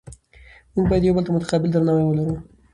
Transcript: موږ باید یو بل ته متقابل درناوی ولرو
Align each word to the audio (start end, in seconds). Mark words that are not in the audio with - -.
موږ 0.73 0.85
باید 0.89 1.03
یو 1.05 1.15
بل 1.17 1.23
ته 1.25 1.31
متقابل 1.35 1.69
درناوی 1.71 2.03
ولرو 2.05 2.35